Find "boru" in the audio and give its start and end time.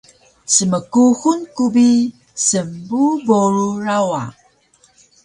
3.27-3.67